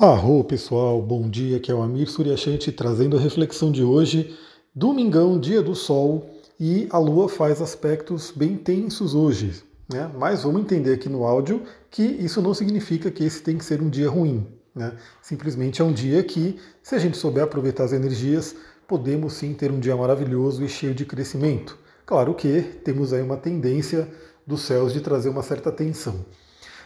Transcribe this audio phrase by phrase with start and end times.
[0.00, 4.34] Arro pessoal, bom dia, aqui é o Amir Suryashanti trazendo a reflexão de hoje,
[4.74, 10.10] domingão, dia do sol, e a Lua faz aspectos bem tensos hoje, né?
[10.18, 13.82] Mas vamos entender aqui no áudio que isso não significa que esse tem que ser
[13.82, 14.96] um dia ruim, né?
[15.20, 18.56] Simplesmente é um dia que, se a gente souber aproveitar as energias,
[18.88, 21.76] podemos sim ter um dia maravilhoso e cheio de crescimento.
[22.06, 24.08] Claro que temos aí uma tendência
[24.46, 26.24] dos céus de trazer uma certa tensão.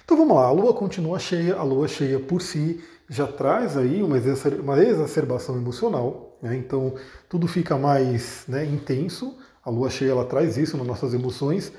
[0.04, 2.80] Então vamos lá, a Lua continua cheia, a Lua cheia por si
[3.14, 6.56] já traz aí uma exacerbação emocional, né?
[6.56, 6.94] então
[7.28, 9.38] tudo fica mais né, intenso.
[9.64, 11.72] A lua cheia ela traz isso nas nossas emoções.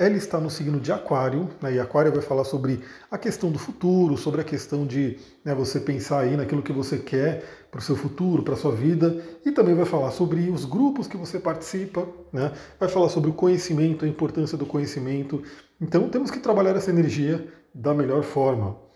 [0.00, 3.58] Ela está no signo de Aquário, né, e Aquário vai falar sobre a questão do
[3.58, 7.82] futuro, sobre a questão de né, você pensar aí naquilo que você quer para o
[7.82, 11.38] seu futuro, para a sua vida, e também vai falar sobre os grupos que você
[11.38, 15.42] participa, né, vai falar sobre o conhecimento, a importância do conhecimento.
[15.80, 18.87] Então temos que trabalhar essa energia da melhor forma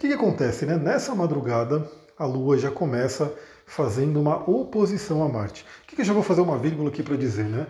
[0.00, 0.64] que, que acontece?
[0.64, 0.76] Né?
[0.78, 1.86] Nessa madrugada,
[2.18, 3.32] a Lua já começa
[3.66, 5.62] fazendo uma oposição a Marte.
[5.84, 7.44] O que, que eu já vou fazer uma vírgula aqui para dizer?
[7.44, 7.66] Né?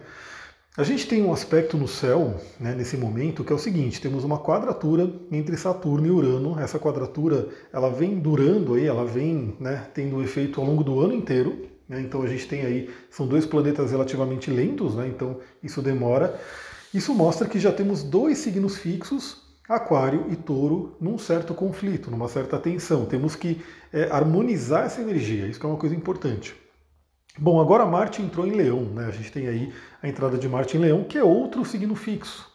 [0.76, 4.22] A gente tem um aspecto no céu, né, nesse momento, que é o seguinte: temos
[4.22, 6.58] uma quadratura entre Saturno e Urano.
[6.60, 11.12] Essa quadratura ela vem durando aí, ela vem né, tendo efeito ao longo do ano
[11.12, 11.68] inteiro.
[11.88, 16.40] Né, então a gente tem aí, são dois planetas relativamente lentos, né, então isso demora.
[16.94, 22.26] Isso mostra que já temos dois signos fixos Aquário e Touro num certo conflito, numa
[22.26, 23.06] certa tensão.
[23.06, 26.56] Temos que é, harmonizar essa energia, isso é uma coisa importante.
[27.38, 29.06] Bom, agora Marte entrou em Leão, né?
[29.06, 32.50] A gente tem aí a entrada de Marte em Leão, que é outro signo fixo.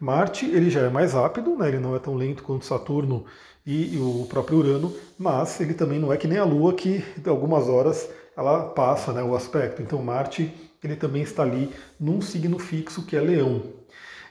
[0.00, 1.68] Marte ele já é mais rápido, né?
[1.68, 3.26] ele não é tão lento quanto Saturno
[3.66, 7.04] e, e o próprio Urano, mas ele também não é que nem a Lua, que
[7.26, 9.82] algumas horas ela passa né, o aspecto.
[9.82, 10.50] Então Marte
[10.82, 11.70] ele também está ali
[12.00, 13.62] num signo fixo que é Leão.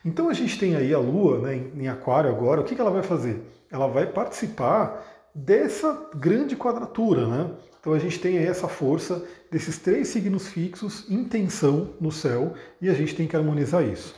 [0.05, 2.91] Então a gente tem aí a Lua né, em Aquário agora, o que, que ela
[2.91, 3.41] vai fazer?
[3.71, 5.03] Ela vai participar
[5.33, 7.51] dessa grande quadratura, né?
[7.79, 12.53] Então a gente tem aí essa força desses três signos fixos em tensão no céu
[12.79, 14.15] e a gente tem que harmonizar isso.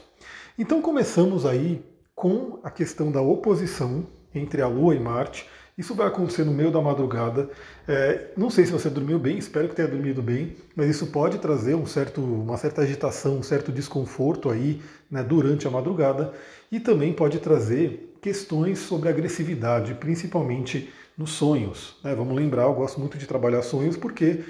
[0.60, 1.84] Então começamos aí
[2.14, 5.48] com a questão da oposição entre a Lua e Marte.
[5.78, 7.50] Isso vai acontecer no meio da madrugada.
[7.88, 11.38] É, não sei se você dormiu bem, espero que tenha dormido bem, mas isso pode
[11.38, 16.34] trazer um certo, uma certa agitação, um certo desconforto aí né, durante a madrugada
[16.72, 21.96] e também pode trazer questões sobre agressividade, principalmente nos sonhos.
[22.04, 22.16] Né?
[22.16, 24.44] Vamos lembrar, eu gosto muito de trabalhar sonhos porque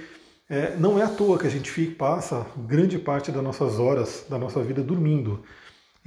[0.49, 4.37] é, não é à toa que a gente passa grande parte das nossas horas da
[4.37, 5.43] nossa vida dormindo.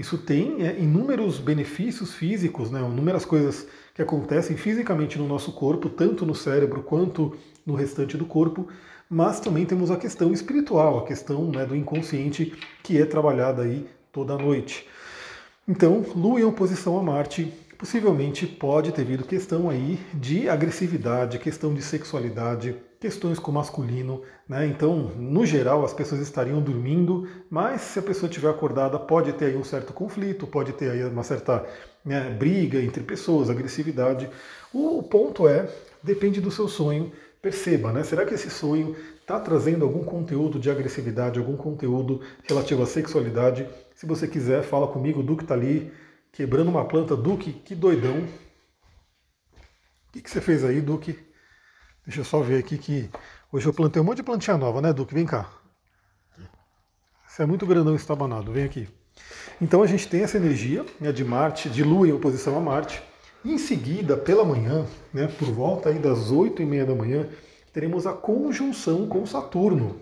[0.01, 5.91] Isso tem é, inúmeros benefícios físicos, né, inúmeras coisas que acontecem fisicamente no nosso corpo,
[5.91, 8.67] tanto no cérebro quanto no restante do corpo,
[9.11, 13.87] mas também temos a questão espiritual, a questão né, do inconsciente que é trabalhada aí
[14.11, 14.89] toda noite.
[15.69, 21.75] Então, Lua em oposição a Marte possivelmente pode ter vindo questão aí de agressividade, questão
[21.75, 24.67] de sexualidade, questões com o masculino, né?
[24.67, 29.47] Então, no geral, as pessoas estariam dormindo, mas se a pessoa estiver acordada, pode ter
[29.47, 31.67] aí um certo conflito, pode ter aí uma certa
[32.05, 34.29] né, briga entre pessoas, agressividade.
[34.73, 35.67] O ponto é,
[36.03, 37.11] depende do seu sonho.
[37.41, 38.03] Perceba, né?
[38.03, 43.67] Será que esse sonho está trazendo algum conteúdo de agressividade, algum conteúdo relativo à sexualidade?
[43.95, 45.91] Se você quiser, fala comigo, Duque está ali,
[46.31, 47.17] quebrando uma planta.
[47.17, 48.19] Duque, que doidão.
[50.09, 51.30] O que, que você fez aí, Duque?
[52.11, 53.09] Deixa eu só ver aqui que
[53.53, 55.15] hoje eu plantei um monte de plantinha nova, né, Duque?
[55.15, 55.49] Vem cá.
[57.25, 58.89] Você é muito grandão estabanado, vem aqui.
[59.63, 63.01] Então a gente tem essa energia né, de Marte, de Lua em oposição a Marte.
[63.45, 67.29] Em seguida, pela manhã, né, por volta aí das 8 e meia da manhã,
[67.73, 70.01] teremos a conjunção com Saturno.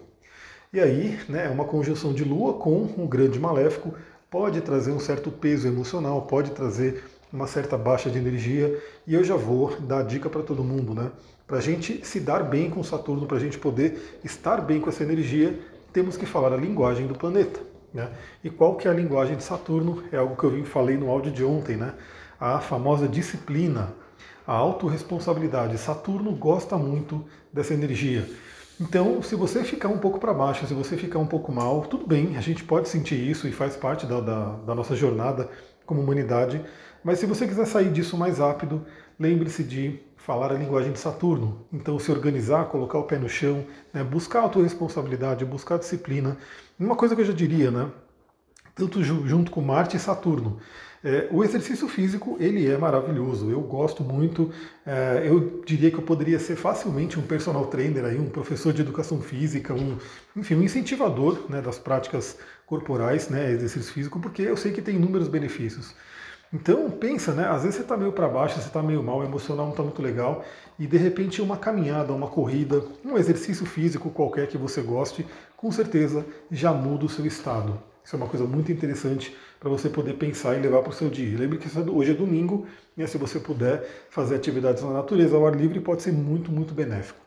[0.73, 3.93] E aí, né, é uma conjunção de Lua com um grande maléfico,
[4.31, 9.23] pode trazer um certo peso emocional, pode trazer uma certa baixa de energia, e eu
[9.23, 11.11] já vou dar dica para todo mundo, né?
[11.47, 14.89] Para a gente se dar bem com Saturno, para a gente poder estar bem com
[14.89, 15.59] essa energia,
[15.93, 17.61] temos que falar a linguagem do planeta.
[17.93, 18.11] Né?
[18.45, 20.05] E qual que é a linguagem de Saturno?
[20.13, 21.95] É algo que eu falei no áudio de ontem, né?
[22.39, 23.95] A famosa disciplina,
[24.47, 25.79] a autorresponsabilidade.
[25.79, 28.29] Saturno gosta muito dessa energia.
[28.81, 32.07] Então, se você ficar um pouco para baixo, se você ficar um pouco mal, tudo
[32.07, 35.49] bem, a gente pode sentir isso e faz parte da, da, da nossa jornada
[35.89, 36.63] como humanidade.
[37.03, 38.85] Mas se você quiser sair disso mais rápido,
[39.19, 41.67] lembre-se de falar a linguagem de Saturno.
[41.73, 46.37] Então, se organizar, colocar o pé no chão, né, buscar autorresponsabilidade, buscar disciplina.
[46.79, 47.91] Uma coisa que eu já diria, né?
[48.79, 50.59] Tanto junto com Marte e Saturno.
[51.03, 54.51] É, o exercício físico ele é maravilhoso, eu gosto muito.
[54.87, 58.83] É, eu diria que eu poderia ser facilmente um personal trainer, aí, um professor de
[58.83, 59.97] educação física, um,
[60.37, 62.37] enfim, um incentivador né, das práticas
[62.67, 65.95] corporais, né, exercício físico, porque eu sei que tem inúmeros benefícios.
[66.53, 67.47] Então pensa, né?
[67.47, 69.83] Às vezes você está meio para baixo, você está meio mal, o emocional não está
[69.83, 70.45] muito legal,
[70.79, 75.27] e de repente uma caminhada, uma corrida, um exercício físico qualquer que você goste,
[75.57, 77.79] com certeza já muda o seu estado.
[78.09, 81.11] Isso é uma coisa muito interessante para você poder pensar e levar para o seu
[81.11, 81.39] dia.
[81.39, 82.67] Lembre que hoje é domingo,
[82.97, 86.73] e se você puder fazer atividades na natureza, ao ar livre, pode ser muito, muito
[86.73, 87.21] benéfico.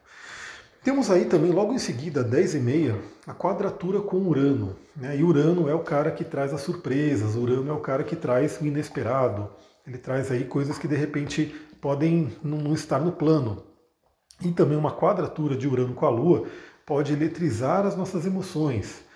[0.83, 2.95] Temos aí também, logo em seguida, 10 e meia,
[3.27, 4.75] a quadratura com Urano.
[4.95, 5.17] Né?
[5.17, 8.59] E Urano é o cara que traz as surpresas, Urano é o cara que traz
[8.59, 9.51] o inesperado.
[9.85, 13.63] Ele traz aí coisas que de repente podem não estar no plano.
[14.43, 16.47] E também uma quadratura de Urano com a Lua
[16.87, 19.10] pode eletrizar as nossas emoções.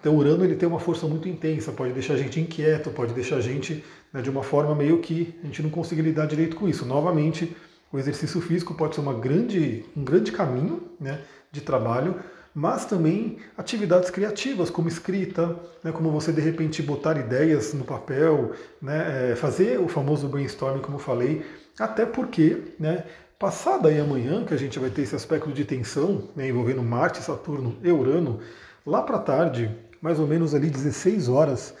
[0.00, 3.36] Então Urano ele tem uma força muito intensa, pode deixar a gente inquieto, pode deixar
[3.36, 6.66] a gente né, de uma forma meio que a gente não consegue lidar direito com
[6.66, 6.86] isso.
[6.86, 7.54] Novamente,
[7.92, 11.20] o exercício físico pode ser uma grande, um grande caminho né,
[11.52, 12.16] de trabalho,
[12.54, 15.54] mas também atividades criativas, como escrita,
[15.84, 20.80] né, como você de repente botar ideias no papel, né, é, fazer o famoso brainstorming,
[20.80, 21.44] como eu falei,
[21.78, 23.04] até porque, né,
[23.38, 27.18] passada aí amanhã, que a gente vai ter esse aspecto de tensão né, envolvendo Marte,
[27.18, 28.40] Saturno e Urano,
[28.84, 29.70] lá para tarde,
[30.00, 31.74] mais ou menos ali 16 horas,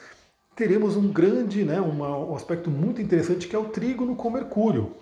[0.54, 4.92] teremos um grande, né, um aspecto muito interessante que é o trígono com Mercúrio.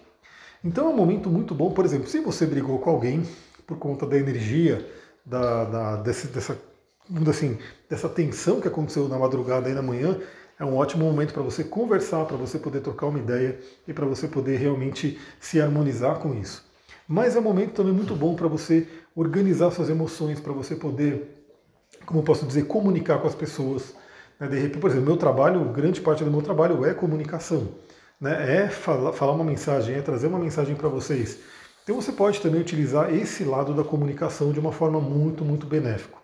[0.62, 3.22] Então é um momento muito bom, por exemplo, se você brigou com alguém
[3.66, 4.84] por conta da energia,
[5.24, 6.58] da, da desse, dessa,
[7.28, 10.18] assim, dessa tensão que aconteceu na madrugada e na manhã,
[10.58, 14.06] é um ótimo momento para você conversar, para você poder trocar uma ideia e para
[14.06, 16.66] você poder realmente se harmonizar com isso.
[17.06, 21.37] Mas é um momento também muito bom para você organizar suas emoções, para você poder,
[22.06, 23.94] como posso dizer, comunicar com as pessoas.
[24.38, 24.48] Né?
[24.48, 27.68] De repente, por exemplo, meu trabalho, grande parte do meu trabalho é comunicação
[28.20, 31.38] né, é falar, falar uma mensagem, é trazer uma mensagem para vocês.
[31.84, 36.16] Então você pode também utilizar esse lado da comunicação de uma forma muito, muito benéfica.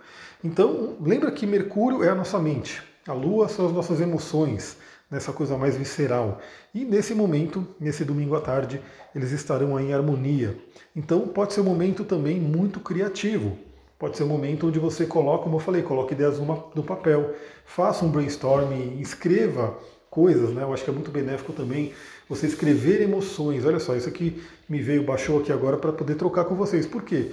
[0.42, 4.76] Então, lembra que Mercúrio é a nossa mente, a Lua são as nossas emoções,
[5.10, 6.40] nessa coisa mais visceral.
[6.74, 8.80] E nesse momento, nesse domingo à tarde,
[9.14, 10.58] eles estarão aí em harmonia.
[10.94, 13.56] Então pode ser um momento também muito criativo.
[14.04, 17.34] Pode ser um momento onde você coloca, como eu falei, coloque ideias no papel,
[17.64, 19.78] faça um brainstorming, escreva
[20.10, 20.62] coisas, né?
[20.62, 21.90] Eu acho que é muito benéfico também
[22.28, 23.64] você escrever emoções.
[23.64, 26.86] Olha só, isso aqui me veio, baixou aqui agora para poder trocar com vocês.
[26.86, 27.32] Por quê?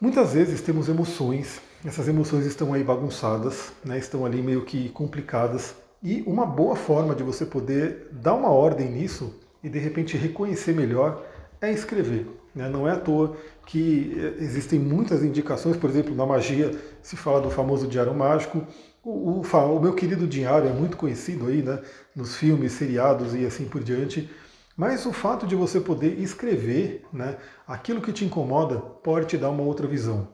[0.00, 3.98] Muitas vezes temos emoções, essas emoções estão aí bagunçadas, né?
[3.98, 5.74] estão ali meio que complicadas.
[6.02, 10.72] E uma boa forma de você poder dar uma ordem nisso e de repente reconhecer
[10.72, 11.22] melhor
[11.60, 12.26] é escrever.
[12.56, 12.70] Né?
[12.70, 13.36] Não é à toa
[13.66, 18.66] que eh, existem muitas indicações, por exemplo, na magia se fala do famoso diário mágico,
[19.04, 21.80] o, o, o, meu querido diário é muito conhecido aí, né,
[22.14, 24.28] nos filmes, seriados e assim por diante.
[24.76, 27.36] Mas o fato de você poder escrever né,
[27.68, 30.28] aquilo que te incomoda pode te dar uma outra visão.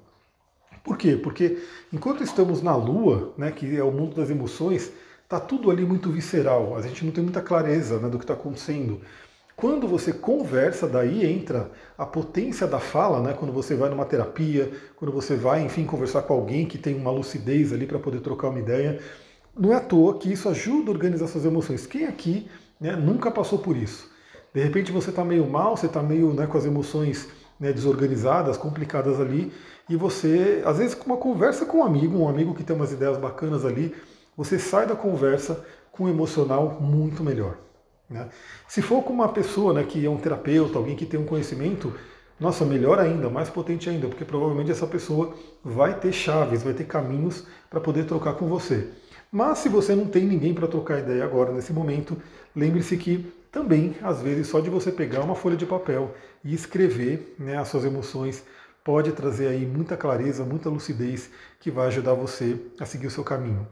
[0.82, 1.16] Por quê?
[1.16, 1.58] Porque
[1.92, 4.90] enquanto estamos na Lua, né, que é o mundo das emoções,
[5.22, 6.76] está tudo ali muito visceral.
[6.76, 9.00] A gente não tem muita clareza né, do que está acontecendo.
[9.56, 13.34] Quando você conversa, daí entra a potência da fala, né?
[13.38, 17.10] quando você vai numa terapia, quando você vai, enfim, conversar com alguém que tem uma
[17.10, 18.98] lucidez ali para poder trocar uma ideia.
[19.56, 21.86] Não é à toa que isso ajuda a organizar suas emoções.
[21.86, 22.48] Quem aqui
[22.80, 24.10] né, nunca passou por isso?
[24.54, 27.28] De repente você está meio mal, você está meio né, com as emoções
[27.60, 29.52] né, desorganizadas, complicadas ali,
[29.88, 32.92] e você, às vezes, com uma conversa com um amigo, um amigo que tem umas
[32.92, 33.94] ideias bacanas ali,
[34.36, 37.58] você sai da conversa com um emocional muito melhor.
[38.12, 38.28] Né?
[38.68, 41.92] Se for com uma pessoa né, que é um terapeuta, alguém que tem um conhecimento,
[42.38, 46.84] nossa, melhor ainda, mais potente ainda, porque provavelmente essa pessoa vai ter chaves, vai ter
[46.84, 48.88] caminhos para poder trocar com você.
[49.30, 52.16] Mas se você não tem ninguém para trocar ideia agora, nesse momento,
[52.54, 56.14] lembre-se que também, às vezes, só de você pegar uma folha de papel
[56.44, 58.44] e escrever né, as suas emoções,
[58.84, 63.22] pode trazer aí muita clareza, muita lucidez que vai ajudar você a seguir o seu
[63.22, 63.66] caminho.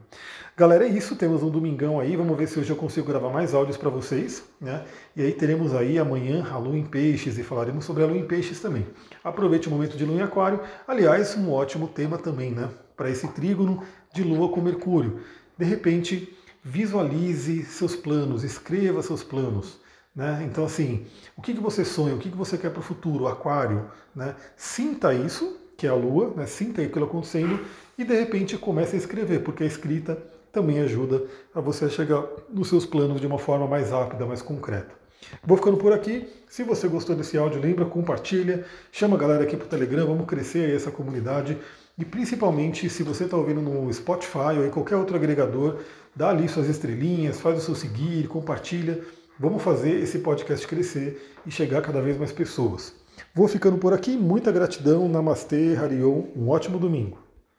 [0.55, 3.53] Galera, é isso, temos um domingão aí, vamos ver se hoje eu consigo gravar mais
[3.53, 4.85] áudios para vocês, né?
[5.15, 8.25] E aí teremos aí amanhã a lua em peixes e falaremos sobre a lua em
[8.25, 8.85] peixes também.
[9.23, 12.69] Aproveite o momento de lua em aquário, aliás, um ótimo tema também, né?
[12.95, 15.21] Para esse trígono de lua com Mercúrio.
[15.57, 19.80] De repente, visualize seus planos, escreva seus planos.
[20.15, 20.45] Né?
[20.49, 21.05] Então, assim,
[21.37, 24.35] o que, que você sonha, o que, que você quer para o futuro, aquário, né?
[24.57, 26.45] sinta isso, que é a lua, né?
[26.45, 27.59] sinta aquilo acontecendo
[27.97, 30.17] e de repente comece a escrever, porque a escrita
[30.51, 31.23] também ajuda
[31.55, 35.01] a você chegar nos seus planos de uma forma mais rápida, mais concreta.
[35.43, 36.27] Vou ficando por aqui.
[36.49, 40.25] Se você gostou desse áudio, lembra, compartilha, chama a galera aqui para o Telegram, vamos
[40.25, 41.57] crescer aí essa comunidade.
[41.97, 45.79] E principalmente, se você está ouvindo no Spotify ou em qualquer outro agregador,
[46.15, 49.01] dá ali suas estrelinhas, faz o seu seguir, compartilha
[49.41, 52.93] Vamos fazer esse podcast crescer e chegar a cada vez mais pessoas.
[53.33, 57.17] Vou ficando por aqui, muita gratidão, Namastê, Harion, um ótimo domingo.